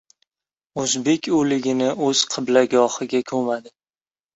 [0.83, 3.79] O‘zbak o‘ligini o‘z qiblagohiga ko‘madi.